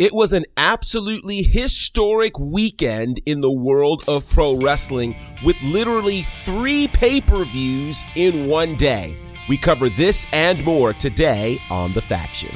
[0.00, 6.88] It was an absolutely historic weekend in the world of pro wrestling with literally three
[6.88, 9.14] pay per views in one day.
[9.46, 12.48] We cover this and more today on The Faction.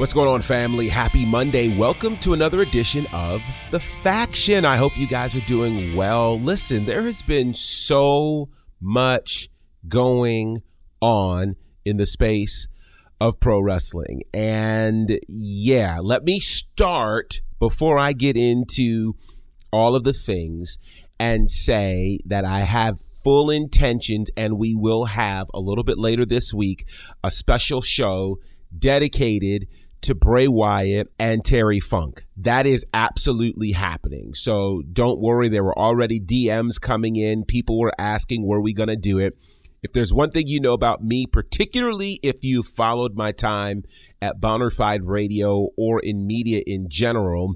[0.00, 0.88] What's going on, family?
[0.88, 1.76] Happy Monday.
[1.76, 4.64] Welcome to another edition of The Faction.
[4.64, 6.40] I hope you guys are doing well.
[6.40, 8.48] Listen, there has been so
[8.80, 9.50] much
[9.86, 10.62] going
[11.02, 12.66] on in the space
[13.20, 14.22] of pro wrestling.
[14.32, 19.16] And yeah, let me start before I get into
[19.70, 20.78] all of the things
[21.18, 26.24] and say that I have full intentions and we will have a little bit later
[26.24, 26.86] this week
[27.22, 28.38] a special show
[28.76, 29.66] dedicated
[30.02, 32.24] to Bray Wyatt and Terry Funk.
[32.36, 34.34] That is absolutely happening.
[34.34, 35.48] So don't worry.
[35.48, 37.44] There were already DMs coming in.
[37.44, 39.36] People were asking, were we going to do it?
[39.82, 43.84] If there's one thing you know about me, particularly if you followed my time
[44.20, 47.54] at Bonafide Radio or in media in general,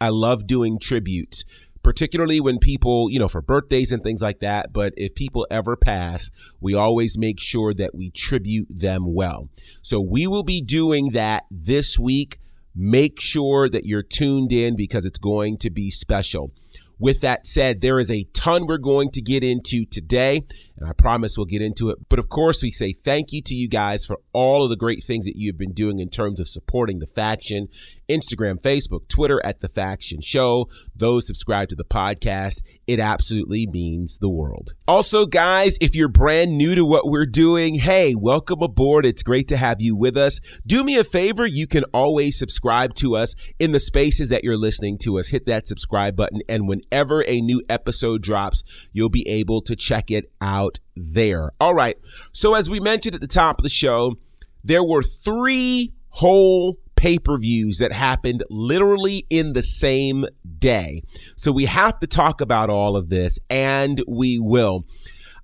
[0.00, 1.44] I love doing tributes
[1.82, 4.72] particularly when people, you know, for birthdays and things like that.
[4.72, 9.48] But if people ever pass, we always make sure that we tribute them well.
[9.82, 12.38] So we will be doing that this week.
[12.74, 16.52] Make sure that you're tuned in because it's going to be special.
[17.00, 20.42] With that said, there is a ton we're going to get into today,
[20.80, 21.98] and I promise we'll get into it.
[22.08, 25.04] But of course, we say thank you to you guys for all of the great
[25.04, 27.68] things that you've been doing in terms of supporting the faction
[28.10, 30.68] Instagram, Facebook, Twitter at The Faction Show.
[30.96, 32.62] Those subscribe to the podcast.
[32.86, 34.72] It absolutely means the world.
[34.88, 39.06] Also, guys, if you're brand new to what we're doing, hey, welcome aboard.
[39.06, 40.40] It's great to have you with us.
[40.66, 41.46] Do me a favor.
[41.46, 45.28] You can always subscribe to us in the spaces that you're listening to us.
[45.28, 46.40] Hit that subscribe button.
[46.48, 50.69] And whenever a new episode drops, you'll be able to check it out
[51.00, 51.50] there.
[51.60, 51.96] All right.
[52.32, 54.16] So, as we mentioned at the top of the show,
[54.62, 60.26] there were three whole pay per views that happened literally in the same
[60.58, 61.02] day.
[61.34, 64.84] So we have to talk about all of this, and we will.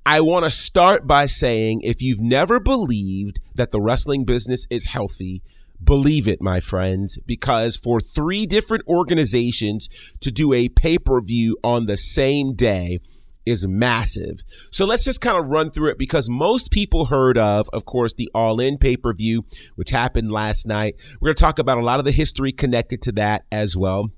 [0.04, 4.86] I want to start by saying if you've never believed that the wrestling business is
[4.86, 5.42] healthy,
[5.82, 9.88] believe it, my friends, because for three different organizations
[10.20, 13.00] to do a pay per view on the same day,
[13.46, 14.42] is massive.
[14.70, 18.12] So let's just kind of run through it because most people heard of, of course,
[18.12, 19.44] the All In pay per view,
[19.76, 20.96] which happened last night.
[21.20, 24.10] We're going to talk about a lot of the history connected to that as well.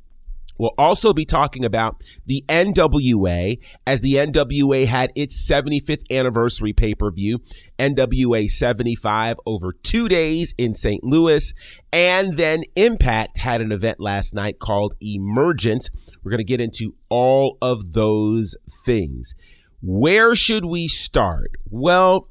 [0.59, 6.95] We'll also be talking about the NWA as the NWA had its 75th anniversary pay
[6.95, 7.41] per view,
[7.79, 11.03] NWA 75 over two days in St.
[11.05, 11.55] Louis.
[11.93, 15.91] And then Impact had an event last night called Emergence.
[16.23, 19.35] We're going to get into all of those things.
[19.81, 21.53] Where should we start?
[21.71, 22.29] Well,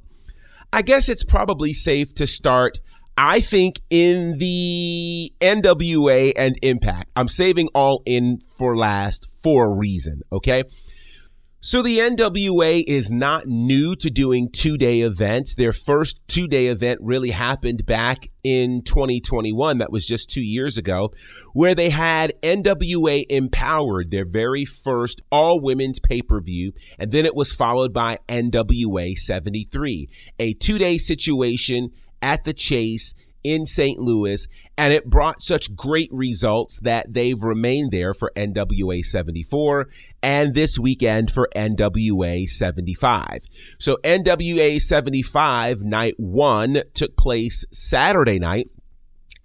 [0.73, 2.81] I guess it's probably safe to start
[3.17, 9.73] I think in the NWA and Impact, I'm saving all in for last for a
[9.73, 10.63] reason, okay?
[11.59, 15.55] So the NWA is not new to doing two day events.
[15.55, 19.79] Their first two day event really happened back in 2021.
[19.79, 21.11] That was just two years ago,
[21.53, 26.73] where they had NWA Empowered, their very first all women's pay per view.
[26.99, 30.07] And then it was followed by NWA 73,
[30.37, 31.89] a two day situation
[32.21, 33.13] at the Chase
[33.43, 33.97] in St.
[33.97, 34.47] Louis,
[34.77, 39.87] and it brought such great results that they've remained there for NWA 74
[40.21, 43.45] and this weekend for NWA 75.
[43.79, 48.69] So NWA 75 night one took place Saturday night.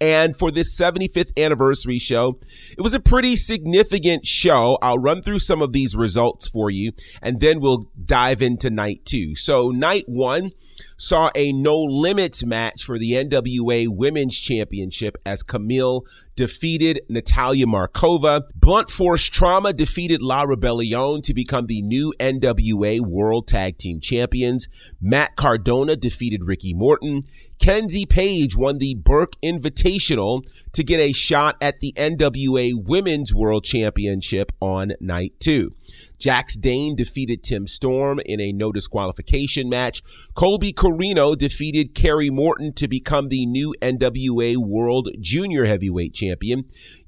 [0.01, 2.37] And for this 75th anniversary show,
[2.77, 4.77] it was a pretty significant show.
[4.81, 6.91] I'll run through some of these results for you,
[7.21, 9.33] and then we'll dive into night two.
[9.35, 10.51] So, night one,
[10.97, 16.03] saw a no limits match for the NWA Women's Championship as Kamille
[16.35, 18.41] defeated Natalia Markova.
[18.55, 24.67] Blunt Force Trauma defeated La Rebellion to become the new NWA World Tag Team Champions.
[25.01, 27.21] Matt Cardona defeated Ricky Morton.
[27.59, 30.41] Kenzie Paige won the Burke Invitational
[30.73, 35.73] to get a shot at the NWA Women's World Championship on night two.
[36.19, 40.01] Jax Dane defeated Tim Storm in a no disqualification match.
[40.33, 46.22] Colby Corino defeated Kerry Morton to become the new NWA World Junior Heavyweight Champion.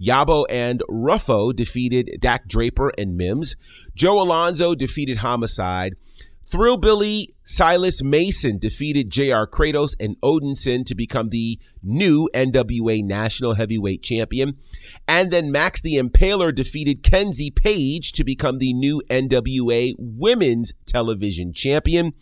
[0.02, 3.56] Yabo and Ruffo defeated Dak Draper and Mims.
[3.96, 5.96] Joe Alonzo defeated Homicide.
[6.48, 14.04] Thrillbilly Silas Mason defeated JR Kratos and Odinson to become the new NWA National Heavyweight
[14.04, 14.58] Champion.
[15.08, 21.52] And then Max the Impaler defeated Kenzie Paige to become the new NWA Women's Television
[21.52, 22.14] Champion.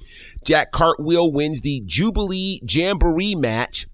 [0.45, 3.87] Jack Cartwheel wins the Jubilee Jamboree match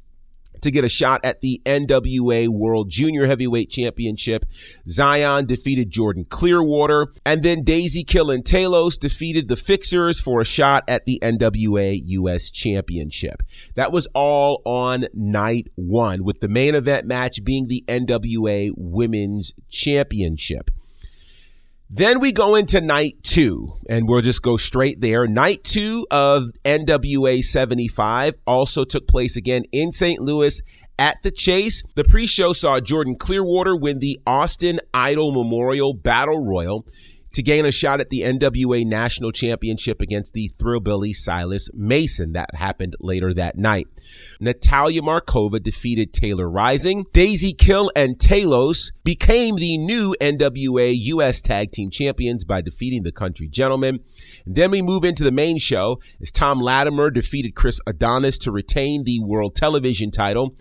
[0.62, 4.46] to get a shot at the NWA World Junior Heavyweight Championship.
[4.88, 7.08] Zion defeated Jordan Clearwater.
[7.26, 12.00] And then Daisy Kill and Talos defeated the Fixers for a shot at the NWA
[12.04, 13.44] US Championship.
[13.76, 19.54] That was all on night one, with the main event match being the NWA Women's
[19.70, 20.72] Championship.
[21.92, 25.26] Then we go into night two, and we'll just go straight there.
[25.26, 30.22] Night two of NWA 75 also took place again in St.
[30.22, 30.62] Louis
[31.00, 31.82] at the Chase.
[31.96, 36.86] The pre show saw Jordan Clearwater win the Austin Idol Memorial Battle Royal
[37.40, 42.34] to gain a shot at the NWA National Championship against the Thrillbilly Silas Mason.
[42.34, 43.88] That happened later that night.
[44.42, 47.06] Natalia Markova defeated Taylor Rising.
[47.14, 53.14] Daisy Kill and Talos became the new NWA US Tag Team Champions by defeating the
[53.14, 54.02] Country Gentlemen.
[54.46, 59.04] Then we move into the main show as Tom Latimer defeated Chris Adonis to retain
[59.04, 60.56] the World Television title.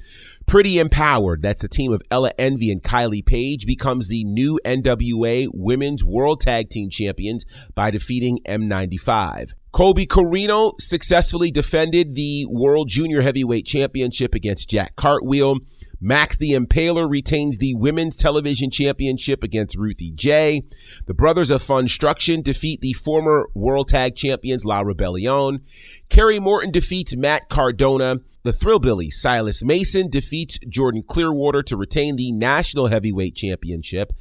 [0.47, 5.49] Pretty Empowered, that's the team of Ella Envy and Kylie Paige, becomes the new NWA
[5.53, 7.45] Women's World Tag Team Champions
[7.75, 9.53] by defeating M95.
[9.73, 15.59] Colby Corino successfully defended the World Junior Heavyweight Championship against Jack Cartwheel.
[16.01, 20.63] Max the Impaler retains the Women's Television Championship against Ruthie Jay.
[21.07, 25.65] The Brothers of Funstruction defeat the former World Tag Champions La Rebellion.
[26.09, 28.21] Kerry Morton defeats Matt Cardona.
[28.45, 34.13] The Thrillbilly Silas Mason defeats Jordan Clearwater to retain the National Heavyweight Championship.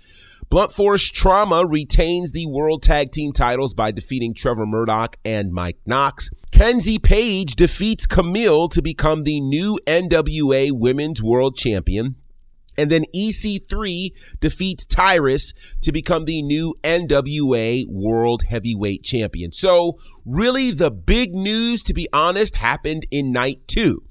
[0.49, 5.79] Blunt Force Trauma retains the World Tag Team titles by defeating Trevor Murdoch and Mike
[5.85, 6.29] Knox.
[6.51, 12.15] Kenzie Paige defeats Kamille to become the new NWA Women's World Champion.
[12.77, 19.51] And then EC3 defeats Tyrus to become the new NWA World Heavyweight Champion.
[19.51, 24.03] So, really, the big news, to be honest, happened in night two.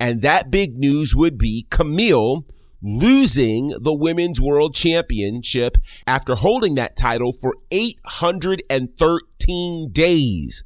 [0.00, 2.44] And that big news would be Kamille
[2.82, 10.64] losing the Women's World Championship after holding that title for 813 days.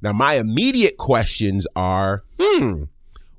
[0.00, 2.84] Now, my immediate questions are hmm,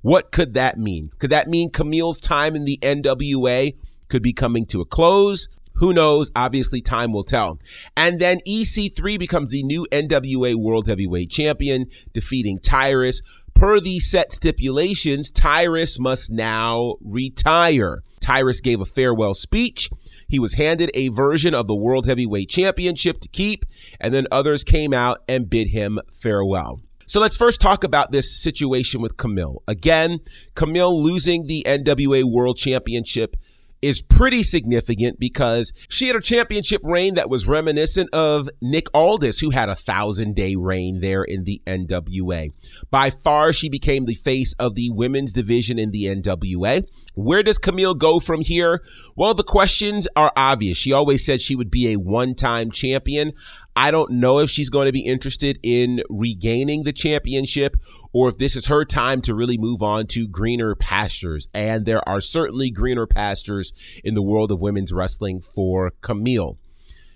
[0.02, 1.10] what could that mean?
[1.20, 3.74] Could that mean Kamille's time in the NWA
[4.10, 5.48] could be coming to a close?
[5.76, 6.32] Who knows?
[6.36, 7.60] Obviously, time will tell.
[7.98, 13.22] And then EC3 becomes the new NWA World Heavyweight Champion, defeating Tyrus.
[13.54, 18.04] Per the set stipulations, Tyrus must now retire.
[18.20, 19.90] Tyrus gave a farewell speech.
[20.28, 23.66] He was handed a version of the World Heavyweight Championship to keep,
[24.00, 26.82] and then others came out and bid him farewell.
[27.06, 29.58] So let's first talk about this situation with Kamille.
[29.68, 30.20] Again,
[30.56, 33.36] Kamille losing the NWA World Championship
[33.84, 39.40] is pretty significant because she had a championship reign that was reminiscent of Nick Aldis,
[39.40, 42.54] who had a thousand day reign there in the NWA.
[42.90, 46.88] By far, she became the face of the women's division in the NWA.
[47.16, 48.82] Where does Kamille go from here?
[49.18, 50.78] Well, the questions are obvious.
[50.78, 53.34] She always said she would be a one time champion.
[53.76, 57.76] I don't know if she's going to be interested in regaining the championship
[58.14, 61.48] or if this is her time to really move on to greener pastures.
[61.54, 66.58] And there are certainly greener pastures in the world of women's wrestling for Kamille.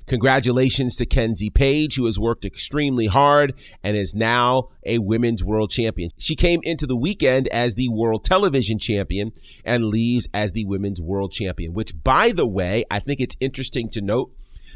[0.08, 5.70] Congratulations to Kenzie Paige, who has worked extremely hard and is now a women's world
[5.70, 6.12] champion.
[6.18, 9.34] She came into the weekend as the world television champion
[9.66, 13.90] and leaves as the women's world champion, which, by the way, I think it's interesting
[13.90, 14.32] to note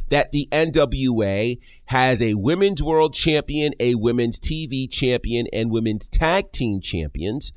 [0.10, 6.52] that the NWA has a women's world champion, a women's TV champion, and women's tag
[6.52, 7.52] team champions.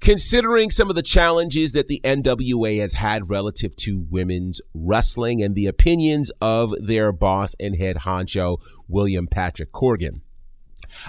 [0.00, 5.54] Considering some of the challenges that the NWA has had relative to women's wrestling and
[5.54, 10.22] the opinions of their boss and head honcho, William Patrick Corgan.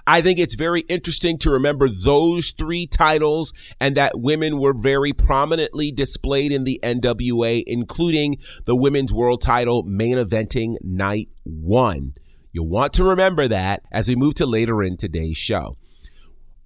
[0.06, 5.14] I think it's very interesting to remember those three titles and that women were very
[5.14, 12.14] prominently displayed in the NWA, including the women's world title main eventing night one.
[12.54, 15.78] You'll want to remember that as we move to later in today's show.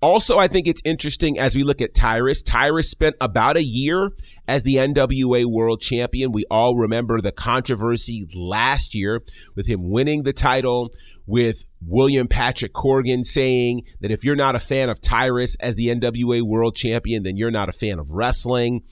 [0.05, 2.43] Also, I think it's interesting as we look at Tyrus.
[2.43, 4.11] Tyrus spent about a year
[4.47, 6.31] as the NWA World Champion.
[6.31, 9.23] We all remember the controversy last year
[9.55, 10.93] with him winning the title,
[11.25, 15.87] with William Patrick Corgan saying that if you're not a fan of Tyrus as the
[15.87, 18.83] NWA World Champion, then you're not a fan of wrestling.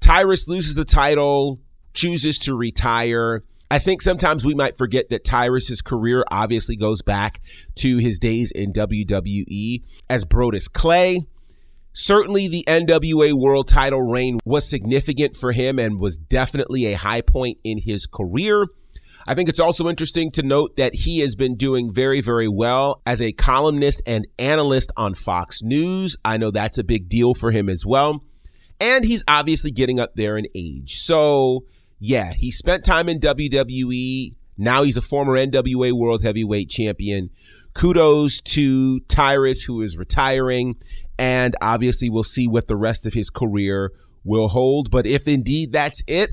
[0.00, 1.60] Tyrus loses the title,
[1.92, 3.44] chooses to retire.
[3.70, 7.40] I think sometimes we might forget that Tyrus's career obviously goes back
[7.76, 11.20] to his days in WWE as Brodus Clay.
[11.92, 17.20] Certainly, the NWA World title reign was significant for him and was definitely a high
[17.20, 18.68] point in his career.
[19.26, 23.02] I think it's also interesting to note that he has been doing very, very well
[23.04, 26.16] as a columnist and analyst on Fox News.
[26.24, 28.24] I know that's a big deal for him as well.
[28.80, 30.98] And he's obviously getting up there in age.
[31.00, 31.64] So,
[31.98, 34.34] yeah, he spent time in WWE.
[34.56, 37.30] Now he's a former NWA World Heavyweight Champion.
[37.74, 40.76] Kudos to Tyrus, who is retiring.
[41.18, 43.92] And obviously, we'll see what the rest of his career
[44.24, 44.90] will hold.
[44.90, 46.30] But if indeed that's it,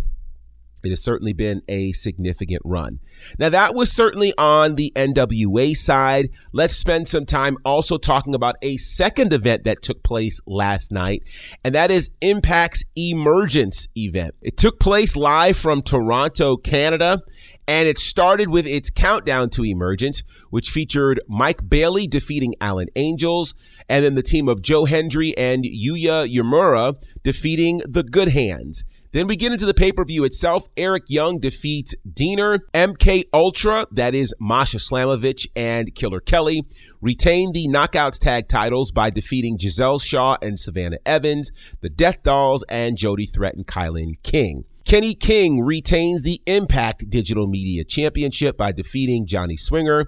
[0.85, 2.99] it has certainly been a significant run.
[3.39, 6.29] Now, that was certainly on the NWA side.
[6.53, 11.23] Let's spend some time also talking about a second event that took place last night,
[11.63, 14.35] and that is Impact's Emergence event.
[14.41, 17.21] It took place live from Toronto, Canada,
[17.67, 23.55] and it started with its countdown to Emergence, which featured Mike Bailey defeating Alan Angels,
[23.89, 28.83] and then the team of Joe Hendry and Yuya Uemura defeating the Good Hands.
[29.15, 30.67] Then we get into the pay-per-view itself.
[30.75, 32.59] Eric Young defeats Deaner.
[32.73, 36.63] MK Ultra, that is Masha Slamovich and Killer Kelly,
[36.99, 42.65] retain the Knockouts tag titles by defeating Giselle Shaw and Savannah Evans, the Death Dolls,
[42.67, 44.65] and Jody Threat and Kilynn King.
[44.83, 50.07] Kenny King retains the Impact Digital Media Championship by defeating Johnny Swinger.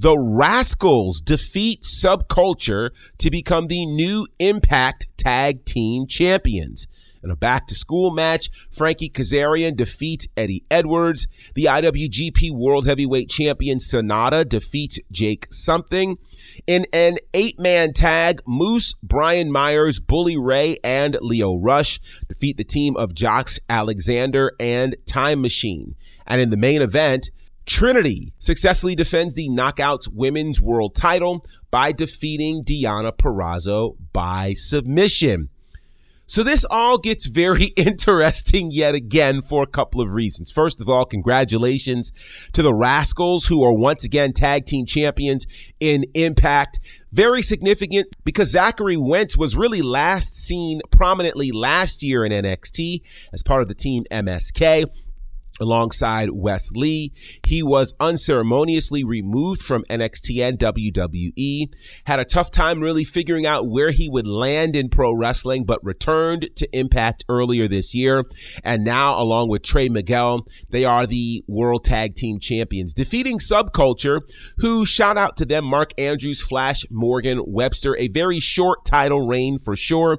[0.00, 6.88] The Rascals defeat Subculture to become the new Impact Tag Team Champions.
[7.22, 11.26] In a back to school match, Frankie Kazarian defeats Eddie Edwards.
[11.54, 16.18] The IWGP World Heavyweight Champion Sanada defeats Jake Something.
[16.66, 21.98] In an eight man tag, Moose, Brian Myers, Bully Ray, and Leo Rush
[22.28, 25.94] defeat the team of Josh Alexander and Time Machine.
[26.26, 27.30] And in the main event,
[27.66, 35.50] Trinity successfully defends the Knockouts Women's World title by defeating Deonna Purrazzo by submission.
[36.28, 40.52] So this all gets very interesting yet again for a couple of reasons.
[40.52, 42.12] First of all, congratulations
[42.52, 45.46] to the Rascals who are once again tag team champions
[45.80, 46.80] in Impact.
[47.10, 53.00] Very significant because Zachary Wentz was really last seen prominently last year in NXT
[53.32, 54.84] as part of the team MSK
[55.60, 57.12] alongside Wes Lee.
[57.46, 61.72] He was unceremoniously removed from NXT and WWE,
[62.06, 65.84] had a tough time really figuring out where he would land in pro wrestling, but
[65.84, 68.24] returned to Impact earlier this year.
[68.62, 74.20] And now, along with Trey Miguel, they are the World Tag Team Champions, defeating Subculture,
[74.58, 79.58] who shout out to them, Mark Andrews, Flash Morgan, Webster, a very short title reign
[79.58, 80.18] for sure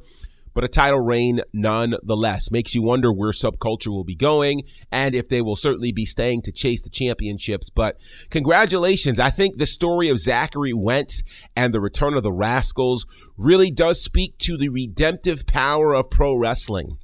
[0.53, 2.51] but a title reign nonetheless.
[2.51, 6.41] Makes you wonder where subculture will be going and if they will certainly be staying
[6.44, 7.70] to chase the championships.
[7.70, 7.98] But
[8.29, 9.20] congratulations.
[9.20, 11.24] I think the story of Zachary Wentz
[11.56, 13.06] and the return of the Rascals
[13.38, 16.98] really does speak to the redemptive power of pro wrestling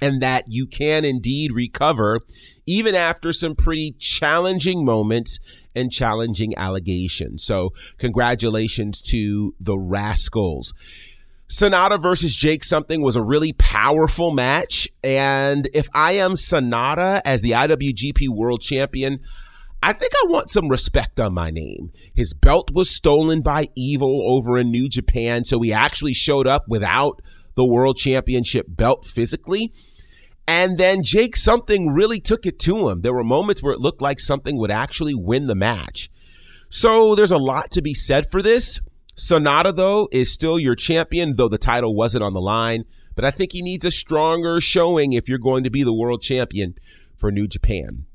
[0.00, 2.20] and that you can indeed recover
[2.66, 5.38] even after some pretty challenging moments
[5.74, 7.44] and challenging allegations.
[7.44, 10.72] So, congratulations to the Rascals.
[11.50, 14.88] Sanada versus Jake something was a really powerful match.
[15.02, 19.18] And if I am Sanada as the IWGP World Champion,
[19.82, 21.90] I think I want some respect on my name.
[22.14, 26.66] His belt was stolen by Evil over in New Japan, so he actually showed up
[26.68, 27.20] without
[27.56, 29.72] the World Championship belt physically.
[30.46, 33.00] And then Jake something really took it to him.
[33.00, 36.10] There were moments where it looked like something would actually win the match.
[36.68, 38.78] So there's a lot to be said for this.
[39.16, 42.84] Sanada, though, is still your champion, though the title wasn't on the line.
[43.14, 46.22] But I think he needs a stronger showing if you're going to be the world
[46.22, 46.74] champion
[47.16, 48.06] for New Japan.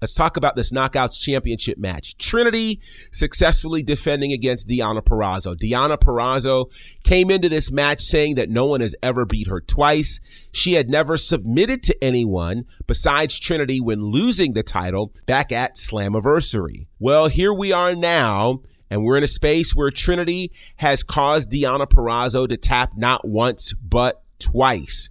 [0.00, 2.16] Let's talk about this Knockouts Championship match.
[2.16, 2.80] Trinity
[3.12, 5.54] successfully defending against Deonna Purrazzo.
[5.54, 6.72] Deonna Purrazzo
[7.04, 10.20] came into this match saying that no one has ever beat her twice.
[10.52, 16.86] She had never submitted to anyone besides Trinity when losing the title back at Slammiversary.
[16.98, 18.60] Well, here we are now
[18.90, 23.72] And we're in a space where Trinity has caused Deonna Purrazzo to tap not once,
[23.74, 25.08] but twice.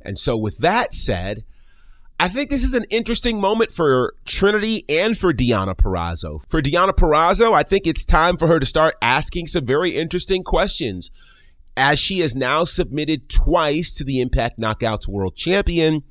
[0.00, 1.44] And so, with that said,
[2.20, 6.40] I think this is an interesting moment for Trinity and for Deonna Purrazzo.
[6.48, 10.42] For Deonna Purrazzo, I think it's time for her to start asking some very interesting
[10.42, 11.10] questions.
[11.76, 16.02] As she has now submitted twice to the Impact Knockouts World Champion,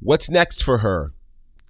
[0.00, 1.14] what's next for her?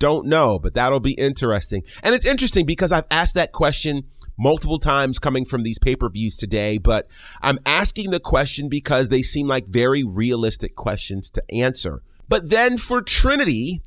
[0.00, 1.84] Don't know, but that'll be interesting.
[2.02, 4.08] And it's interesting because I've asked that question
[4.38, 7.08] multiple times coming from these pay per views today, but
[7.40, 12.02] I'm asking the question because they seem like very realistic questions to answer.
[12.28, 13.82] But then for Trinity,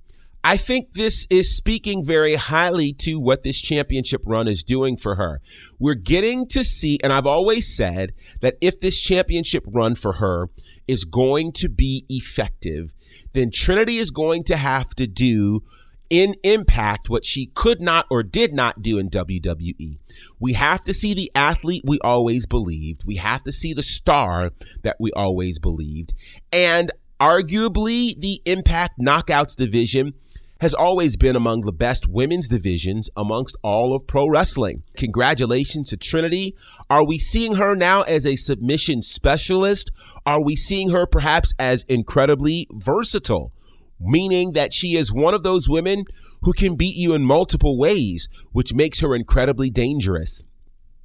[0.47, 5.15] I think this is speaking very highly to what this championship run is doing for
[5.15, 5.41] her.
[5.79, 10.49] We're getting to see, and I've always said that if this championship run for her
[10.87, 12.93] is going to be effective,
[13.33, 15.61] then Trinity is going to have to do
[16.09, 19.97] in impact what she could not or did not do in WWE.
[20.39, 23.03] We have to see the athlete we always believed.
[23.05, 24.51] We have to see the star
[24.83, 26.13] that we always believed.
[26.51, 30.13] And arguably, the Impact Knockouts division
[30.61, 34.83] has always been among the best women's divisions amongst all of pro wrestling.
[34.97, 36.55] Congratulations to Trinity.
[36.89, 39.91] Are we seeing her now as a submission specialist?
[40.25, 43.51] Are we seeing her perhaps as incredibly versatile?
[43.99, 46.03] Meaning that she is one of those women
[46.41, 50.43] who can beat you in multiple ways, which makes her incredibly dangerous.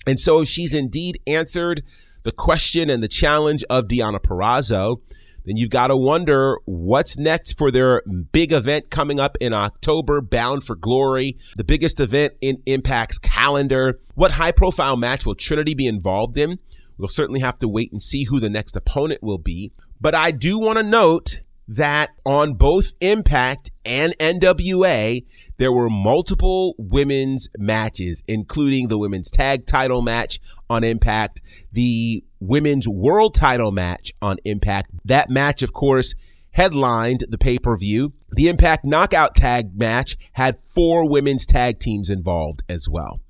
[0.06, 1.82] And so, she's indeed answered
[2.22, 5.00] the question and the challenge of Deonna Purrazzo,
[5.44, 10.20] then you've got to wonder what's next for their big event coming up in October,
[10.20, 14.00] Bound for Glory, the biggest event in Impact's calendar.
[14.14, 16.58] What high profile match will Trinity be involved in?
[16.98, 19.72] We'll certainly have to wait and see who the next opponent will be.
[19.98, 25.24] But I do want to note that on both Impact and NWA,
[25.56, 32.88] there were multiple women's matches, including the women's tag title match on Impact, the women's
[32.88, 34.90] world title match on Impact.
[35.04, 36.16] That match, of course,
[36.50, 38.14] headlined the pay per view.
[38.32, 43.20] The Impact Knockout Tag match had four women's tag teams involved as well.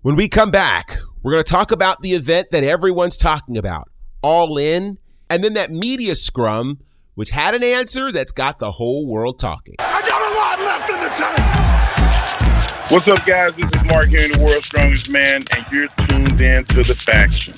[0.00, 3.90] When we come back, we're going to talk about the event that everyone's talking about,
[4.22, 4.96] All In,
[5.28, 6.78] and then that media scrum
[7.14, 9.76] which had an answer that's got the whole world talking.
[9.78, 12.90] I got a lot left in the tank.
[12.90, 13.54] What's up, guys?
[13.54, 17.54] This is Mark Henry the World's Strongest Man, and you're tuned in to the faction.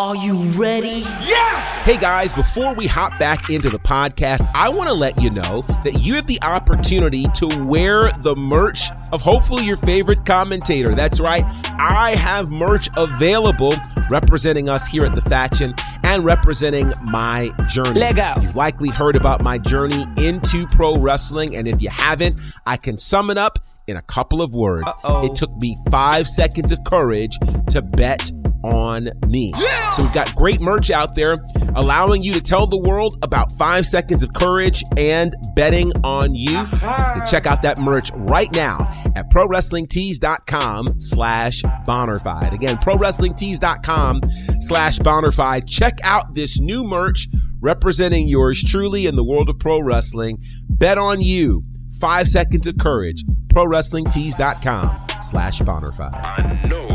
[0.00, 1.00] Are you ready?
[1.20, 1.84] Yes!
[1.84, 5.60] Hey guys, before we hop back into the podcast, I want to let you know
[5.84, 10.94] that you have the opportunity to wear the merch of hopefully your favorite commentator.
[10.94, 11.44] That's right,
[11.78, 13.74] I have merch available
[14.10, 18.00] representing us here at the faction and representing my journey.
[18.00, 18.40] Lego.
[18.40, 22.96] You've likely heard about my journey into pro wrestling, and if you haven't, I can
[22.96, 24.88] sum it up in a couple of words.
[25.04, 25.26] Uh-oh.
[25.26, 29.52] It took me five seconds of courage to bet on me.
[29.56, 29.90] Yeah!
[29.92, 31.38] So we've got great merch out there
[31.74, 36.58] allowing you to tell the world about five seconds of courage and betting on you.
[36.58, 38.78] You check out that merch right now
[39.16, 42.52] at prowrestlingtees.com slash bonafide.
[42.52, 44.20] Again, prowrestlingtees.com
[44.60, 45.68] slash bonafide.
[45.68, 47.28] Check out this new merch
[47.60, 50.38] representing yours truly in the world of pro wrestling.
[50.68, 51.64] Bet on you.
[52.00, 53.24] Five seconds of courage.
[53.48, 56.89] ProWrestlingTees.com slash bonafide.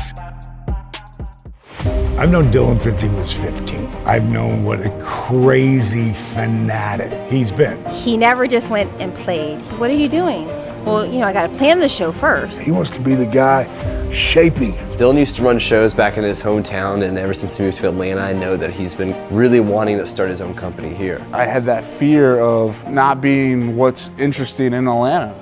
[2.18, 3.88] I've known Dylan since he was 15.
[4.06, 7.84] I've known what a crazy fanatic he's been.
[7.90, 9.66] He never just went and played.
[9.68, 10.48] So what are you doing?
[10.86, 12.62] Well, you know, I got to plan the show first.
[12.62, 13.68] He wants to be the guy
[14.10, 14.74] shaping.
[14.98, 17.88] Dylan used to run shows back in his hometown, and ever since he moved to
[17.88, 21.24] Atlanta, I know that he's been really wanting to start his own company here.
[21.34, 25.36] I had that fear of not being what's interesting in Atlanta.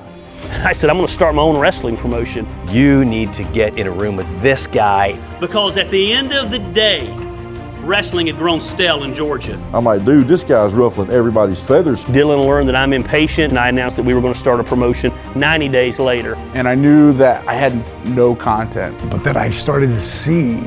[0.64, 2.48] I said, I'm going to start my own wrestling promotion.
[2.70, 5.14] You need to get in a room with this guy.
[5.40, 7.10] Because at the end of the day,
[7.82, 9.56] wrestling had grown stale in Georgia.
[9.74, 12.04] I'm like, dude, this guy's ruffling everybody's feathers.
[12.06, 14.64] Dylan learned that I'm impatient, and I announced that we were going to start a
[14.64, 16.36] promotion 90 days later.
[16.54, 17.74] And I knew that I had
[18.08, 18.98] no content.
[19.10, 20.64] But then I started to see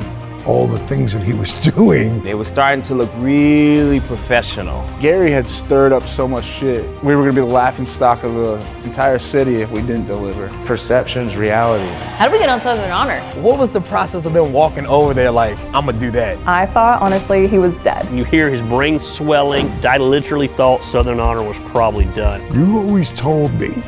[0.47, 2.25] all the things that he was doing.
[2.27, 4.87] It was starting to look really professional.
[5.01, 6.85] Gary had stirred up so much shit.
[7.03, 10.07] We were going to be the laughing stock of the entire city if we didn't
[10.07, 10.49] deliver.
[10.67, 11.87] Perception's reality.
[12.17, 13.21] How did we get on Southern Honor?
[13.41, 16.37] What was the process of them walking over there like, I'm going to do that?
[16.47, 18.11] I thought, honestly, he was dead.
[18.13, 19.71] You hear his brain swelling.
[19.85, 22.43] I literally thought Southern Honor was probably done.
[22.55, 23.83] You always told me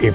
[0.00, 0.14] if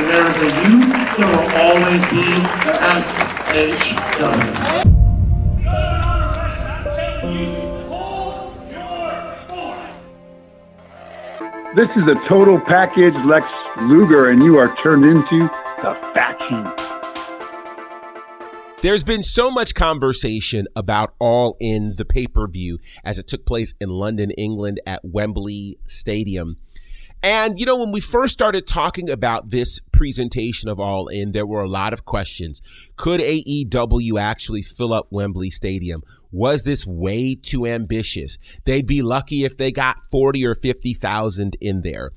[0.00, 0.80] and there's a you,
[1.18, 2.24] there will always be
[2.64, 2.72] the
[3.52, 4.86] SHW.
[11.76, 13.46] This is a total package Lex
[13.82, 15.50] Luger, and you are turned into
[15.82, 16.66] the faction.
[18.82, 23.44] There's been so much conversation about All In, the pay per view, as it took
[23.44, 26.56] place in London, England at Wembley Stadium.
[27.22, 31.46] And, you know, when we first started talking about this presentation of All In, there
[31.46, 32.62] were a lot of questions.
[32.96, 36.02] Could AEW actually fill up Wembley Stadium?
[36.32, 38.38] Was this way too ambitious?
[38.64, 42.12] They'd be lucky if they got 40 or 50,000 in there.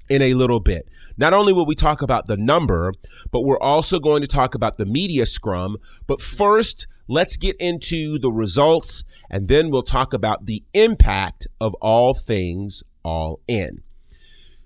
[0.08, 0.88] in a little bit.
[1.16, 2.92] Not only will we talk about the number,
[3.30, 5.76] but we're also going to talk about the media scrum.
[6.06, 11.74] But first, let's get into the results and then we'll talk about the impact of
[11.74, 13.82] all things all in.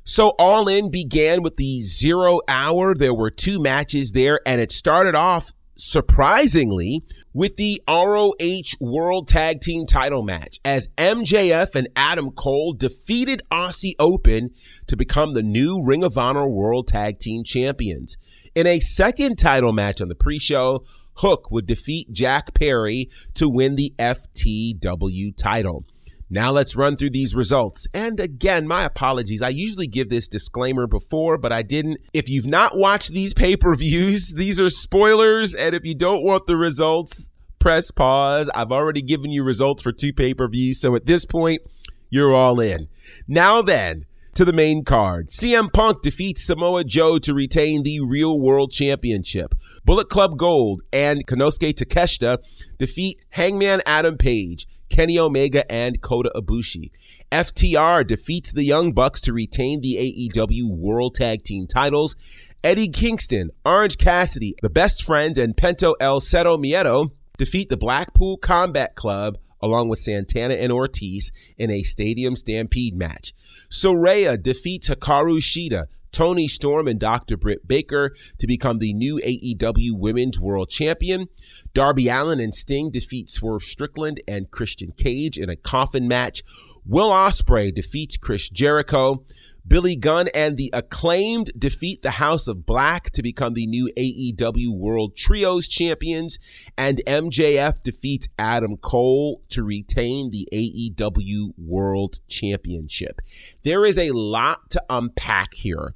[0.04, 2.94] So, All In began with the zero hour.
[2.94, 9.60] There were two matches there, and it started off surprisingly with the ROH World Tag
[9.60, 14.50] Team title match as MJF and Adam Cole defeated Aussie Open
[14.86, 18.16] to become the new Ring of Honor World Tag Team champions.
[18.54, 23.48] In a second title match on the pre show, Hook would defeat Jack Perry to
[23.48, 25.84] win the FTW title.
[26.32, 27.88] Now let's run through these results.
[27.92, 29.42] And again, my apologies.
[29.42, 31.98] I usually give this disclaimer before, but I didn't.
[32.14, 35.54] If you've not watched these pay per views, these are spoilers.
[35.56, 38.48] And if you don't want the results, press pause.
[38.54, 40.80] I've already given you results for two pay per views.
[40.80, 41.62] So at this point,
[42.10, 42.86] you're all in.
[43.26, 45.28] Now then, to the main card.
[45.28, 49.54] CM Punk defeats Samoa Joe to retain the Real World Championship.
[49.84, 52.38] Bullet Club Gold and Konosuke Takeshita
[52.78, 54.66] defeat Hangman Adam Page.
[54.90, 56.90] Kenny Omega and Kota Ibushi.
[57.32, 62.16] FTR defeats the Young Bucks to retain the AEW World Tag Team titles.
[62.62, 68.36] Eddie Kingston, Orange Cassidy, the Best Friends, and Penta El Cero Miedo defeat the Blackpool
[68.36, 73.32] Combat Club along with Santana and Ortiz in a Stadium Stampede match.
[73.70, 77.36] Saraya defeats Hikaru Shida, Toni Storm and Dr.
[77.36, 81.28] Britt Baker to become the new AEW Women's World Champion.
[81.74, 86.42] Darby Allin and Sting defeat Swerve Strickland and Christian Cage in a coffin match.
[86.86, 89.24] Will Ospreay defeats Chris Jericho.
[89.66, 94.76] Billy Gunn and the acclaimed defeat the House of Black to become the new AEW
[94.76, 96.38] World Trios champions,
[96.76, 103.20] and MJF defeats Adam Cole to retain the AEW World Championship.
[103.62, 105.94] There is a lot to unpack here,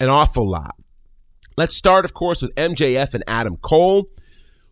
[0.00, 0.74] an awful lot.
[1.56, 4.08] Let's start, of course, with MJF and Adam Cole,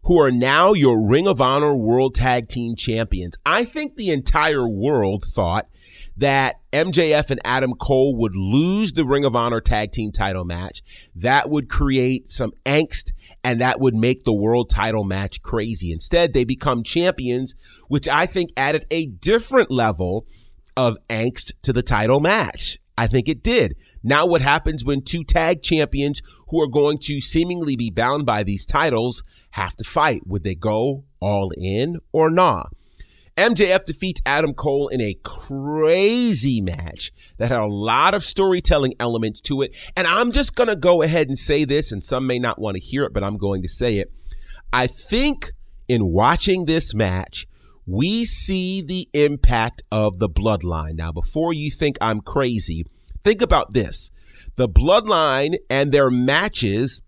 [0.04, 3.36] who are now your Ring of Honor World Tag Team Champions.
[3.44, 5.68] I think the entire world thought
[6.16, 10.82] that MJF and Adam Cole would lose the Ring of Honor tag team title match.
[11.14, 13.12] That would create some angst
[13.44, 15.92] and that would make the world title match crazy.
[15.92, 17.54] Instead, they become champions,
[17.86, 20.26] which I think added a different level
[20.76, 22.78] of angst to the title match.
[22.98, 23.76] I think it did.
[24.02, 28.42] Now, what happens when two tag champions who are going to seemingly be bound by
[28.42, 30.26] these titles have to fight?
[30.26, 32.72] Would they go all in or not?
[33.36, 39.40] MJF defeats Adam Cole in a crazy match that had a lot of storytelling elements
[39.42, 39.76] to it.
[39.96, 42.74] And I'm just going to go ahead and say this, and some may not want
[42.78, 44.10] to hear it, but I'm going to say it.
[44.72, 45.52] I think
[45.86, 47.46] in watching this match,
[47.88, 50.94] we see the impact of the bloodline.
[50.94, 52.84] Now, before you think I'm crazy,
[53.24, 54.10] think about this.
[54.56, 57.00] The bloodline and their matches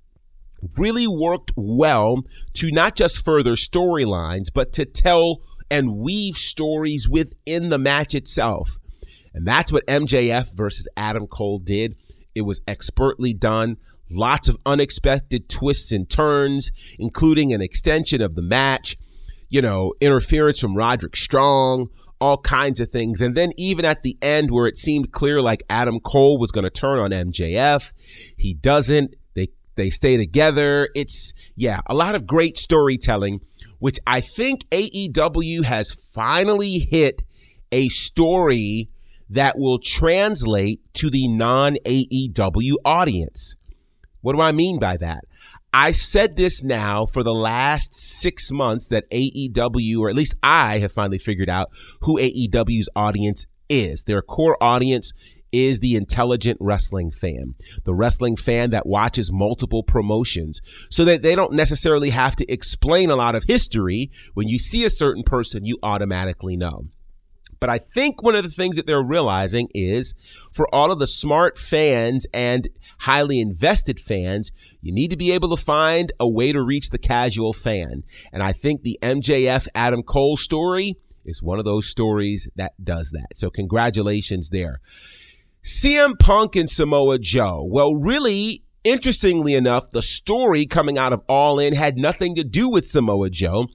[0.77, 2.23] really worked well
[2.55, 8.79] to not just further storylines, but to tell and weave stories within the match itself.
[9.35, 11.95] And that's what MJF versus Adam Cole did.
[12.35, 13.77] It was expertly done.
[14.11, 18.97] Lots of unexpected twists and turns, including an extension of the match,
[19.51, 23.21] you know, interference from Roderick Strong, all kinds of things.
[23.21, 26.65] And then even at the end where it seemed clear like Adam Cole was going
[26.65, 27.93] to turn on MJF,
[28.39, 29.15] he doesn't.
[29.35, 30.89] They they stay together.
[30.95, 33.41] It's yeah, a lot of great storytelling
[33.81, 37.23] which I think AEW has finally hit
[37.73, 38.89] a story
[39.29, 43.57] that will translate to the non AEW audience.
[44.21, 45.25] What do I mean by that?
[45.73, 50.79] I said this now for the last six months that AEW, or at least I
[50.79, 54.05] have finally figured out who AEW's audience is.
[54.05, 55.13] Their core audience
[55.53, 57.55] is the intelligent wrestling fan,
[57.85, 63.11] the wrestling fan that watches multiple promotions so that they don't necessarily have to explain
[63.11, 64.11] a lot of history.
[64.35, 66.89] When you see a certain person, you automatically know.
[67.61, 70.15] But I think one of the things that they're realizing is
[70.51, 72.67] for all of the smart fans and
[73.01, 76.99] highly invested fans, you need to be able to find a way to reach the
[76.99, 78.03] casual fan.
[78.33, 83.11] And I think the MJF Adam Cole story is one of those stories that does
[83.11, 83.37] that.
[83.37, 84.81] So congratulations there.
[85.63, 87.63] CM Punk and Samoa Joe.
[87.71, 92.71] Well, really, interestingly enough, the story coming out of All In had nothing to do
[92.71, 93.67] with Samoa Joe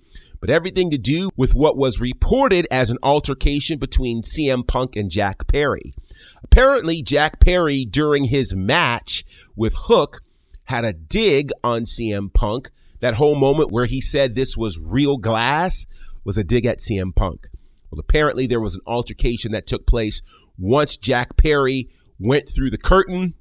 [0.45, 5.09] but everything to do with what was reported as an altercation between CM Punk and
[5.09, 5.95] Jack Perry.
[6.43, 9.23] Apparently, Jack Perry, during his match
[9.55, 10.21] with Hook,
[10.65, 12.69] had a dig on CM Punk.
[12.99, 15.87] That whole moment where he said this was real glass
[16.23, 17.47] was a dig at CM Punk.
[17.89, 20.21] Well, apparently, there was an altercation that took place
[20.59, 23.33] once Jack Perry went through the curtain,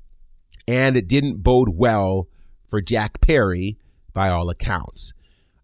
[0.66, 2.28] and it didn't bode well
[2.66, 3.76] for Jack Perry
[4.14, 5.12] by all accounts.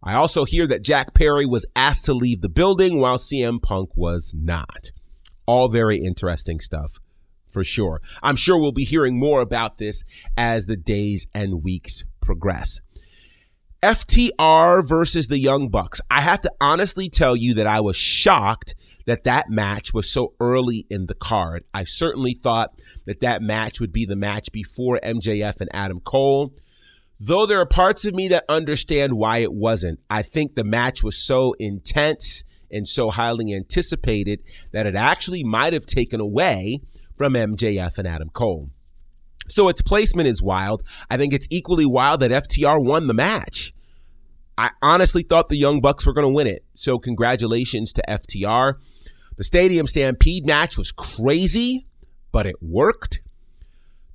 [0.02, 3.90] I also hear that Jack Perry was asked to leave the building while CM Punk
[3.94, 4.92] was not.
[5.46, 6.98] All very interesting stuff
[7.50, 8.00] for sure.
[8.22, 10.04] I'm sure we'll be hearing more about this
[10.36, 12.80] as the days and weeks progress.
[13.82, 16.00] FTR versus the Young Bucks.
[16.10, 18.74] I have to honestly tell you that I was shocked
[19.06, 21.64] that that match was so early in the card.
[21.72, 26.52] I certainly thought that that match would be the match before MJF and Adam Cole.
[27.22, 31.02] Though there are parts of me that understand why it wasn't, I think the match
[31.02, 34.40] was so intense and so highly anticipated
[34.72, 36.80] that it actually might have taken away
[37.14, 38.70] from MJF and Adam Cole.
[39.48, 40.82] So its placement is wild.
[41.10, 43.74] I think it's equally wild that FTR won the match.
[44.56, 46.64] I honestly thought the Young Bucks were going to win it.
[46.74, 48.74] So congratulations to FTR.
[49.36, 51.86] The Stadium Stampede match was crazy,
[52.32, 53.20] but it worked.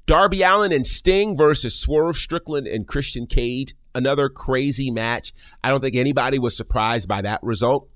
[0.05, 3.73] Darby Allin and Sting versus Swerve Strickland and Christian Cage.
[3.93, 5.33] Another crazy match.
[5.63, 7.89] I don't think anybody was surprised by that result.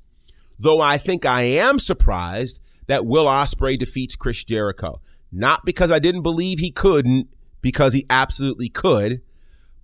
[0.57, 5.01] Though I think I am surprised that Will Ospreay defeats Chris Jericho.
[5.31, 7.27] Not because I didn't believe he couldn't,
[7.61, 9.21] because he absolutely could,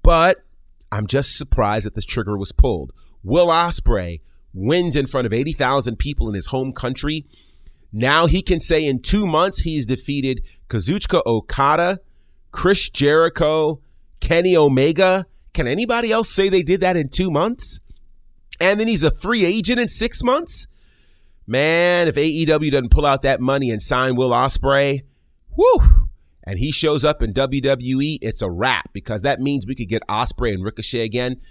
[0.02, 0.44] but
[0.92, 2.92] I'm just surprised that this trigger was pulled.
[3.24, 4.20] Will Ospreay
[4.56, 7.26] wins in front of 80,000 people in his home country.
[7.92, 12.00] Now he can say in two months he's defeated Kazuchika Okada,
[12.56, 13.82] Chris Jericho,
[14.22, 15.26] Kenny Omega.
[15.54, 17.82] Can anybody else say they did that in two months?
[18.62, 20.66] And then he's a free agent in six months?
[21.46, 25.02] Man, if AEW doesn't pull out that money and sign Will Ospreay,
[25.58, 26.08] whoo,
[26.46, 30.02] and he shows up in WWE, it's a wrap because that means we could get
[30.08, 31.42] Ospreay and Ricochet again.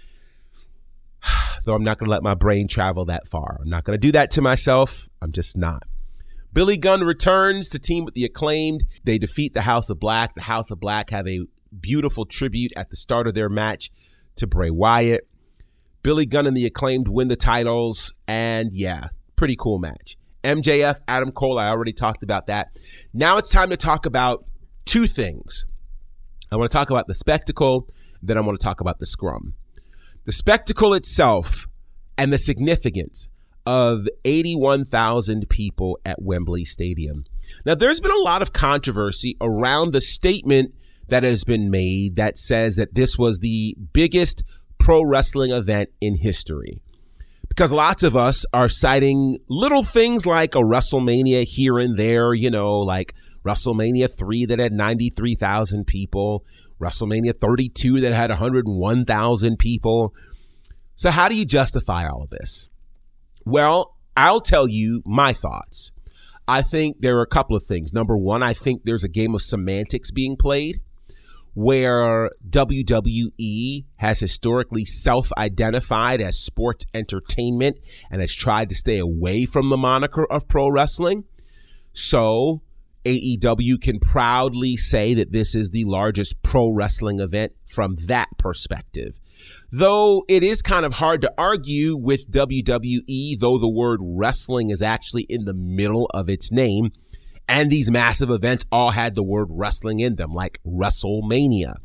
[1.65, 3.59] Though I'm not going to let my brain travel that far.
[3.61, 5.07] I'm not going to do that to myself.
[5.21, 5.83] I'm just not.
[6.55, 8.85] Billy Gunn returns to team with the acclaimed.
[9.03, 10.35] They defeat the House of Black.
[10.35, 11.41] The House of Black have a
[11.77, 13.91] beautiful tribute at the start of their match
[14.37, 15.27] to Bray Wyatt.
[16.01, 20.15] Billy Gunn and the acclaimed win the titles, and yeah, pretty cool match.
[20.45, 22.69] MJF, Adam Cole, I already talked about that.
[23.13, 24.45] Now it's time to talk about
[24.85, 25.65] two things.
[26.53, 27.85] I want to talk about the spectacle,
[28.21, 29.55] then I want to talk about the scrum.
[30.23, 31.67] The spectacle itself
[32.17, 33.27] and the significance
[33.65, 37.25] of 81,000 people at Wembley Stadium.
[37.65, 40.73] Now, there's been a lot of controversy around the statement
[41.07, 44.43] that has been made that says that this was the biggest
[44.79, 46.81] pro wrestling event in history.
[47.47, 52.49] Because lots of us are citing little things like a WrestleMania here and there, you
[52.49, 53.13] know, like
[53.45, 56.43] WrestleMania 3 that had 93,000 people,
[56.81, 60.13] WrestleMania 32 that had 101,000 people.
[60.95, 62.69] So, how do you justify all of this?
[63.45, 65.91] Well, I'll tell you my thoughts.
[66.47, 67.93] I think there are a couple of things.
[67.93, 70.79] Number one, I think there's a game of semantics being played
[71.55, 77.79] where WWE has historically self identified as sports entertainment
[78.11, 81.23] and has tried to stay away from the moniker of pro wrestling.
[81.93, 82.61] So
[83.05, 89.17] AEW can proudly say that this is the largest pro wrestling event from that perspective.
[89.71, 94.81] Though it is kind of hard to argue with WWE, though the word wrestling is
[94.81, 96.91] actually in the middle of its name,
[97.47, 101.75] and these massive events all had the word wrestling in them, like WrestleMania.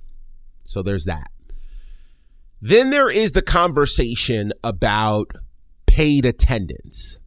[0.65, 1.31] So there's that.
[2.61, 5.33] Then there is the conversation about
[5.87, 7.21] paid attendance.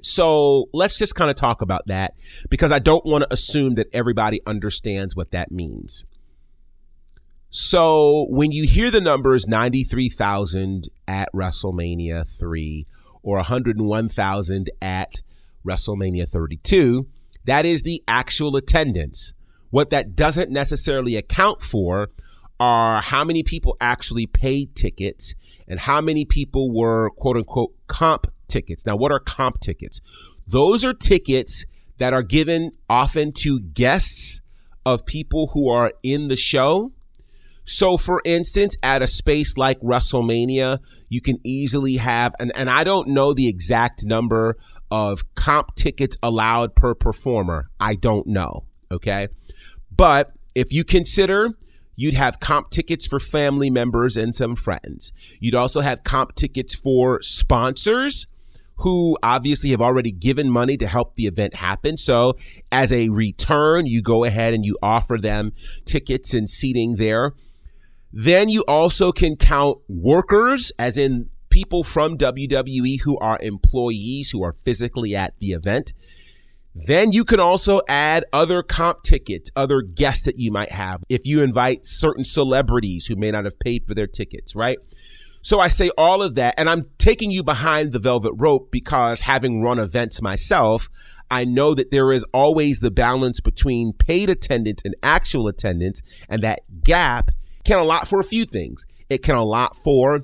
[0.00, 2.14] So let's just kind of talk about that
[2.50, 6.04] because I don't want to assume that everybody understands what that means.
[7.50, 12.86] So when you hear the numbers 93,000 at WrestleMania 3
[13.22, 15.22] or 101,000 at
[15.66, 17.06] WrestleMania 32,
[17.44, 19.32] that is the actual attendance.
[19.70, 22.10] What that doesn't necessarily account for
[22.60, 25.34] are how many people actually paid tickets
[25.66, 28.84] and how many people were quote unquote comp tickets.
[28.84, 30.00] Now, what are comp tickets?
[30.46, 31.64] Those are tickets
[31.98, 34.40] that are given often to guests
[34.84, 36.92] of people who are in the show.
[37.68, 40.78] So, for instance, at a space like WrestleMania,
[41.10, 44.56] you can easily have, and, and I don't know the exact number
[44.90, 47.68] of comp tickets allowed per performer.
[47.78, 48.64] I don't know.
[48.90, 49.28] Okay.
[49.94, 51.54] But if you consider
[52.00, 55.12] You'd have comp tickets for family members and some friends.
[55.40, 58.28] You'd also have comp tickets for sponsors
[58.76, 61.96] who obviously have already given money to help the event happen.
[61.96, 62.34] So
[62.70, 65.52] as a return, you go ahead and you offer them
[65.84, 67.32] tickets and seating there.
[68.12, 74.42] Then you also can count workers, as in people from WWE who are employees who
[74.42, 75.92] are physically at the event.
[76.74, 81.26] Then you can also add other comp tickets, other guests that you might have if
[81.26, 84.78] you invite certain celebrities who may not have paid for their tickets, right?
[85.40, 89.22] So I say all of that, and I'm taking you behind the velvet rope because
[89.22, 90.88] having run events myself,
[91.30, 96.42] I know that there is always the balance between paid attendance and actual attendance, and
[96.42, 97.30] that gap
[97.68, 98.86] can allot for a few things.
[99.10, 100.22] It can allot for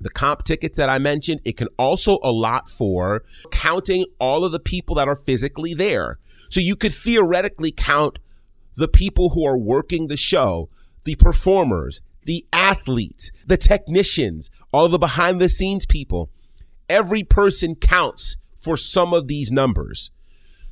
[0.00, 4.60] the comp tickets that I mentioned, it can also allot for counting all of the
[4.60, 6.18] people that are physically there.
[6.48, 8.20] So you could theoretically count
[8.76, 10.70] the people who are working the show,
[11.04, 16.30] the performers, the athletes, the technicians, all the behind the scenes people.
[16.88, 20.10] Every person counts for some of these numbers.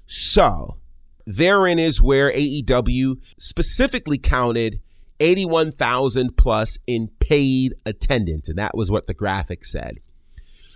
[0.07, 0.79] So
[1.27, 4.81] therein is where AEW specifically counted
[5.21, 8.49] 81,000 plus in paid attendance.
[8.49, 9.99] And that was what the graphic said.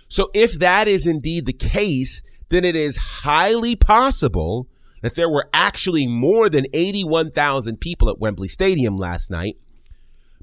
[0.07, 4.67] So if that is indeed the case, then it is highly possible
[5.01, 9.55] that there were actually more than 81,000 people at Wembley Stadium last night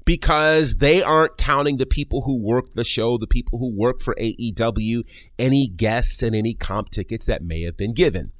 [0.05, 4.15] because they aren't counting the people who work the show, the people who work for
[4.15, 5.03] AEW,
[5.37, 8.31] any guests and any comp tickets that may have been given.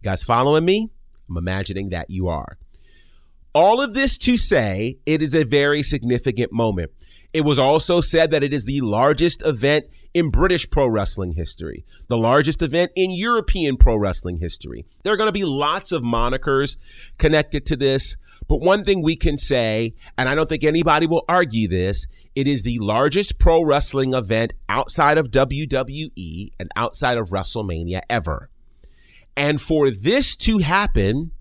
[0.00, 0.90] You guys following me?
[1.28, 2.56] I'm imagining that you are.
[3.54, 6.90] All of this to say, it is a very significant moment.
[7.34, 11.84] It was also said that it is the largest event in British pro wrestling history,
[12.08, 14.86] the largest event in European pro wrestling history.
[15.02, 16.78] There are going to be lots of monikers
[17.18, 18.16] connected to this,
[18.48, 22.48] but one thing we can say, and I don't think anybody will argue this, it
[22.48, 28.50] is the largest pro wrestling event outside of WWE and outside of WrestleMania ever.
[29.36, 31.32] And for this to happen,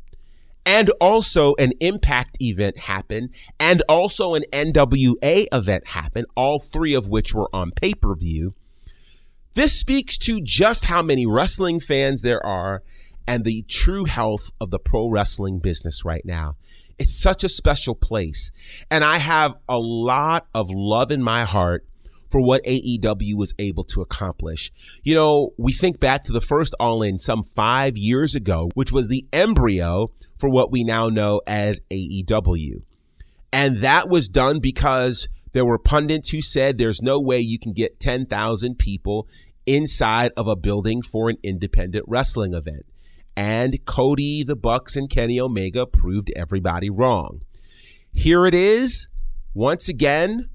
[0.66, 7.08] and also an impact event happen and also an NWA event happen, all three of
[7.08, 8.54] which were on pay per view.
[9.54, 12.84] This speaks to just how many wrestling fans there are
[13.28, 16.56] and the true health of the pro wrestling business right now.
[16.98, 18.52] It's such a special place.
[18.90, 21.86] And I have a lot of love in my heart
[22.30, 24.72] for what AEW was able to accomplish.
[25.04, 28.92] You know, we think back to the first All In some five years ago, which
[28.92, 32.82] was the embryo for what we now know as AEW.
[33.54, 37.74] And that was done because there were pundits who said there's no way you can
[37.74, 39.28] get 10,000 people
[39.68, 42.86] inside of a building for an independent wrestling event.
[43.38, 47.42] And Cody, the Bucks, and Kenny Omega proved everybody wrong.
[48.12, 49.08] Here it is.
[49.54, 50.50] Once again,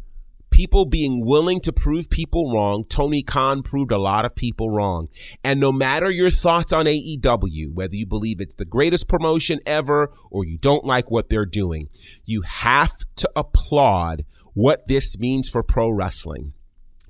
[0.57, 2.83] people being willing to prove people wrong.
[2.89, 5.07] Tony Khan proved a lot of people wrong.
[5.45, 10.11] And no matter your thoughts on AEW, whether you believe it's the greatest promotion ever
[10.31, 11.91] or you don't like what they're doing,
[12.25, 16.55] you have to applaud what this means for pro wrestling.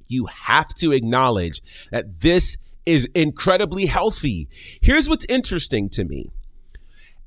[0.08, 1.60] You have to acknowledge
[1.92, 4.48] that this is incredibly healthy.
[4.82, 6.32] Here's what's interesting to me.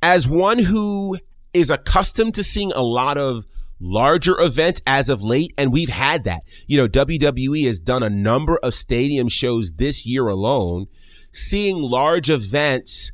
[0.01, 1.17] As one who
[1.53, 3.45] is accustomed to seeing a lot of
[3.79, 6.43] larger events as of late, and we've had that.
[6.67, 10.88] You know, WWE has done a number of stadium shows this year alone.
[11.32, 13.11] Seeing large events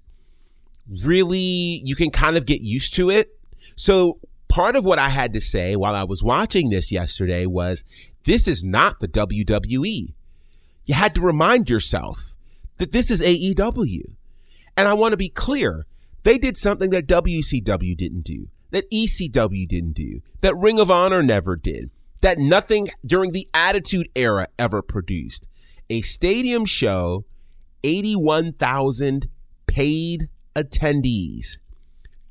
[0.88, 3.38] really you can kind of get used to it.
[3.76, 7.84] So part of what I had to say while I was watching this yesterday was
[8.24, 10.14] this is not the WWE.
[10.86, 12.36] You had to remind yourself
[12.78, 14.14] that this is AEW.
[14.78, 15.86] And I want to be clear.
[16.24, 21.24] They did something that WCW didn't do, that ECW didn't do, that Ring of Honor
[21.24, 21.92] never did,
[22.22, 25.48] that nothing during the Attitude Era ever produced.
[25.90, 27.26] A stadium show,
[27.84, 29.28] 81,000
[29.68, 31.58] paid attendees.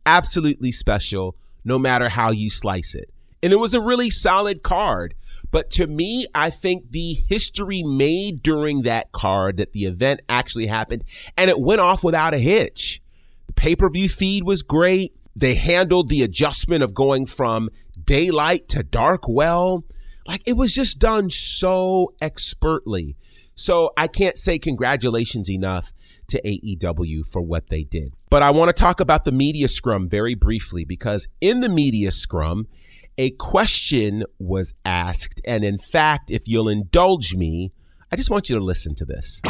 [0.07, 3.11] Absolutely special, no matter how you slice it.
[3.43, 5.15] And it was a really solid card.
[5.51, 10.67] But to me, I think the history made during that card that the event actually
[10.67, 11.05] happened
[11.37, 13.01] and it went off without a hitch.
[13.47, 15.15] The pay per view feed was great.
[15.37, 17.71] They handled the adjustment of going from
[18.05, 19.85] daylight to dark well.
[20.27, 23.17] Like it was just done so expertly.
[23.57, 25.93] So I can't say congratulations enough
[26.29, 28.15] to AEW for what they did.
[28.31, 32.11] But I want to talk about the media scrum very briefly because in the media
[32.11, 32.67] scrum,
[33.17, 35.41] a question was asked.
[35.45, 37.73] And in fact, if you'll indulge me,
[38.15, 39.43] I just want you to listen to this.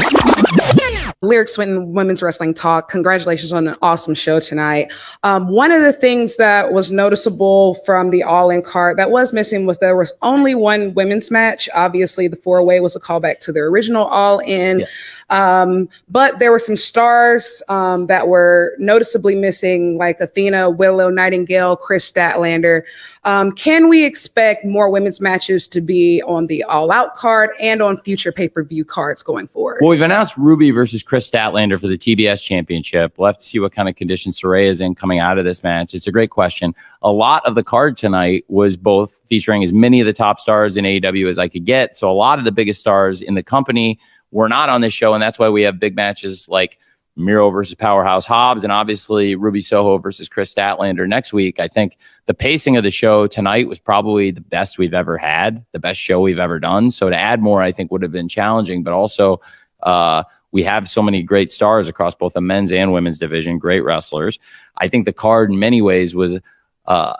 [1.20, 2.88] Lyric Swinton Women's Wrestling Talk.
[2.88, 4.90] Congratulations on an awesome show tonight.
[5.22, 9.34] Um, one of the things that was noticeable from the All In card that was
[9.34, 11.68] missing was there was only one women's match.
[11.74, 14.78] Obviously, the four way was a callback to the original All In.
[14.78, 14.96] Yes.
[15.30, 21.76] Um, but there were some stars um, that were noticeably missing, like Athena, Willow Nightingale,
[21.76, 22.82] Kris Statlander.
[23.24, 27.80] Um, can we expect more women's matches to be on the All Out card and
[27.80, 29.78] on future pay per view cards going forward?
[29.80, 33.14] Well, we've announced Ruby versus Kris Statlander for the TBS Championship.
[33.16, 35.62] We'll have to see what kind of condition Saraya is in coming out of this
[35.62, 35.94] match.
[35.94, 36.74] It's a great question.
[37.02, 40.76] A lot of the card tonight was both featuring as many of the top stars
[40.76, 41.96] in AEW as I could get.
[41.96, 43.98] So a lot of the biggest stars in the company
[44.34, 46.78] were not on this show, and that's why we have big matches like
[47.16, 51.60] Miro versus Powerhouse Hobbs, and obviously Ruby Soho versus Kris Statlander next week.
[51.60, 55.64] I think the pacing of the show tonight was probably the best we've ever had,
[55.70, 56.90] the best show we've ever done.
[56.90, 59.40] So to add more, I think would have been challenging, but also
[59.84, 63.82] uh, we have so many great stars across both the men's and women's division, great
[63.82, 64.40] wrestlers.
[64.78, 66.40] I think the card in many ways was,
[66.86, 67.14] uh,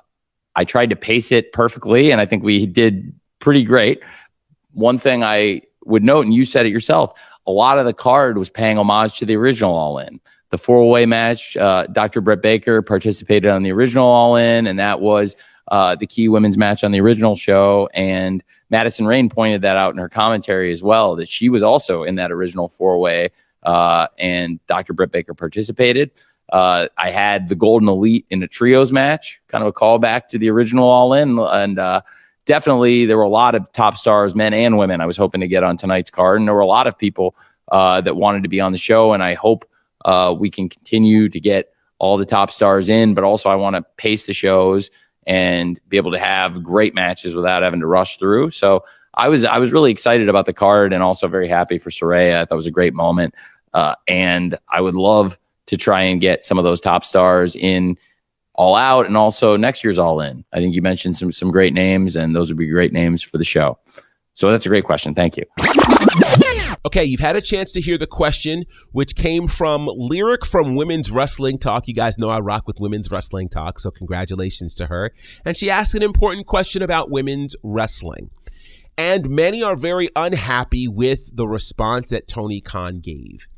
[0.57, 4.01] I tried to pace it perfectly, and I think we did pretty great.
[4.73, 7.13] One thing I would note, and you said it yourself,
[7.47, 10.21] a lot of the card was paying homage to the original All In.
[10.51, 12.21] The four way match, uh, Dr.
[12.21, 15.37] Britt Baker participated on the original All In, and that was
[15.69, 17.89] uh, the key women's match on the original show.
[17.95, 22.03] And Madison Rayne pointed that out in her commentary as well, that she was also
[22.03, 23.31] in that original four way,
[23.63, 24.93] uh, and Dr.
[24.93, 26.11] Britt Baker participated.
[26.53, 30.39] Uh, I had the Golden Elite in a trios match, kind of a callback to
[30.39, 32.03] the original All In, and uh,
[32.45, 35.01] definitely there were a lot of top stars, men and women.
[35.01, 37.37] I was hoping to get on tonight's card, and there were a lot of people
[37.73, 39.13] uh, that wanted to be on the show.
[39.13, 39.69] And I hope
[40.05, 43.77] uh, we can continue to get all the top stars in, but also I want
[43.77, 44.91] to pace the shows
[45.27, 48.51] and be able to have great matches without having to rush through.
[48.51, 48.85] So
[49.15, 52.41] I was I was really excited about the card and also very happy for Saraya.
[52.41, 53.35] I thought it was a great moment,
[53.73, 57.97] uh, and I would love to try and get some of those top stars in
[58.55, 60.45] all out and also next year's all in.
[60.53, 63.39] I think you mentioned some some great names and those would be great names for
[63.39, 63.79] the show.
[64.35, 65.15] So that's a great question.
[65.15, 65.45] Thank you.
[66.87, 71.11] Okay, you've had a chance to hear the question, which came from Lyric from Women's
[71.11, 71.89] Wrestling Talk.
[71.89, 75.11] You guys know I rock with Women's Wrestling Talk, so congratulations to her.
[75.47, 78.31] And she asked an important question about women's wrestling.
[78.99, 83.49] And many are very unhappy with the response that Tony Khan gave.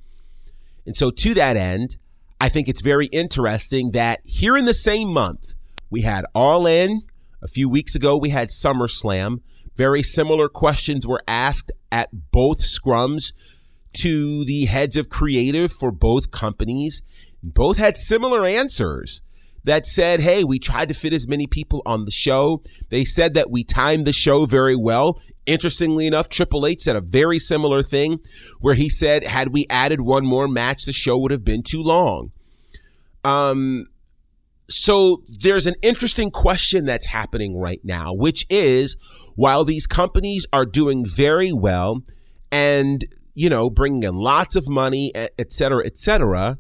[0.86, 1.96] And so, to that end,
[2.40, 5.54] I think it's very interesting that here in the same month,
[5.90, 7.02] we had All In.
[7.42, 9.40] A few weeks ago, we had SummerSlam.
[9.76, 13.32] Very similar questions were asked at both scrums
[13.98, 17.02] to the heads of creative for both companies.
[17.42, 19.22] Both had similar answers
[19.64, 22.62] that said, hey, we tried to fit as many people on the show.
[22.90, 25.20] They said that we timed the show very well.
[25.46, 28.18] Interestingly enough, Triple H said a very similar thing
[28.60, 31.82] where he said, had we added one more match, the show would have been too
[31.82, 32.32] long.
[33.24, 33.86] Um,
[34.68, 38.96] so there's an interesting question that's happening right now, which is
[39.36, 42.02] while these companies are doing very well
[42.50, 46.58] and, you know, bringing in lots of money, et cetera, et cetera,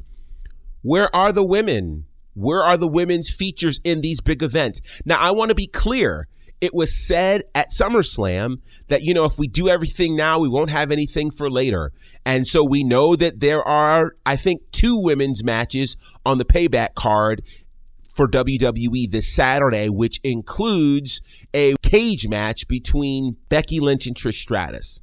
[0.82, 2.04] where are the women?
[2.34, 5.02] Where are the women's features in these big events?
[5.04, 6.28] Now, I want to be clear
[6.60, 10.70] it was said at SummerSlam that, you know, if we do everything now, we won't
[10.70, 11.92] have anything for later.
[12.24, 16.94] And so we know that there are, I think, two women's matches on the payback
[16.94, 17.42] card
[18.16, 21.20] for WWE this Saturday, which includes
[21.52, 25.02] a cage match between Becky Lynch and Trish Stratus.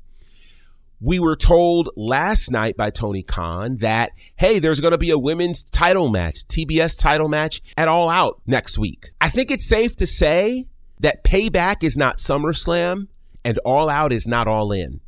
[0.99, 5.19] We were told last night by Tony Khan that, hey, there's going to be a
[5.19, 9.11] women's title match, TBS title match at All Out next week.
[9.19, 10.69] I think it's safe to say
[10.99, 13.07] that Payback is not SummerSlam
[13.43, 15.01] and All Out is not All In.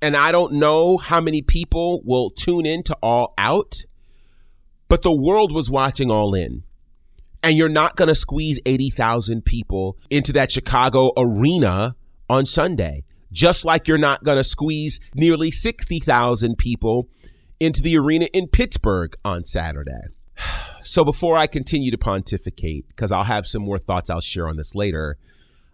[0.00, 3.84] And I don't know how many people will tune in to All Out,
[4.88, 6.62] but the world was watching All In.
[7.42, 11.94] And you're not going to squeeze 80,000 people into that Chicago arena
[12.28, 17.08] on Sunday, just like you're not going to squeeze nearly 60,000 people
[17.60, 20.02] into the arena in Pittsburgh on Saturday.
[20.80, 24.56] So before I continue to pontificate, because I'll have some more thoughts I'll share on
[24.56, 25.16] this later,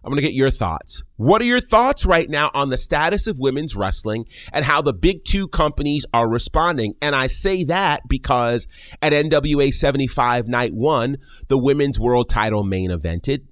[0.03, 1.01] I'm going to get your thoughts.
[1.15, 4.93] What are your thoughts right now on the status of women's wrestling and how the
[4.93, 6.93] big two companies are responding?
[7.01, 8.67] And I say that because
[9.01, 13.45] at NWA 75 Night 1, the women's world title main evented.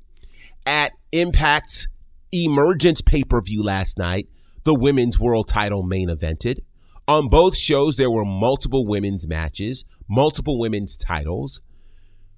[0.67, 1.87] At Impact's
[2.31, 4.27] Emergence pay per view last night,
[4.63, 6.59] the women's world title main evented.
[7.07, 11.61] On both shows, there were multiple women's matches, multiple women's titles.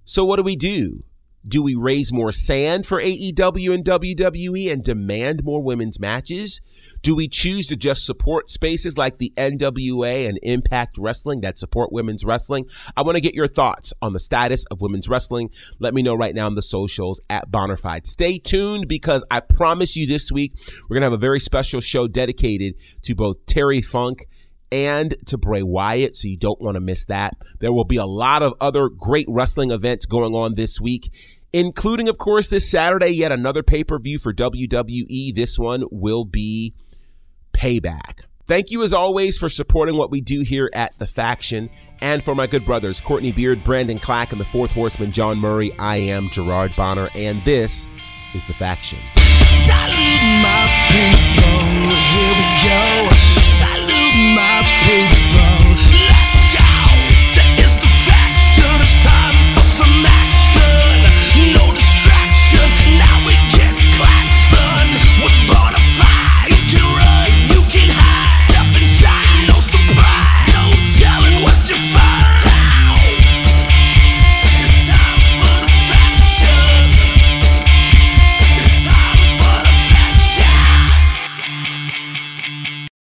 [0.04, 1.04] So, what do we do?
[1.48, 6.60] Do we raise more sand for AEW and WWE and demand more women's matches?
[7.04, 11.92] Do we choose to just support spaces like the NWA and Impact Wrestling that support
[11.92, 12.68] women's wrestling?
[12.98, 15.52] I want to get your thoughts on the status of women's wrestling.
[15.78, 18.08] Let me know right now on the socials at Bonafide.
[18.08, 20.54] Stay tuned because I promise you this week
[20.90, 24.26] we're going to have a very special show dedicated to both Terry Funk
[24.76, 27.38] and to Bray Wyatt, so you don't want to miss that.
[27.60, 31.14] There will be a lot of other great wrestling events going on this week,
[31.54, 35.34] including, of course, this Saturday, yet another pay per view for WWE.
[35.34, 36.74] This one will be
[37.54, 38.24] Payback.
[38.48, 41.70] Thank you, as always, for supporting what we do here at The Faction.
[42.02, 45.72] And for my good brothers, Courtney Beard, Brandon Clack, and the fourth horseman, John Murray,
[45.80, 47.88] I am Gerard Bonner, and this
[48.36, 49.00] is The Faction.